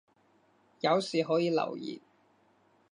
[0.79, 2.01] 有事可以留言